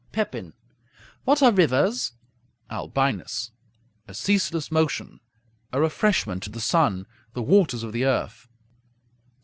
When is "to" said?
6.41-6.49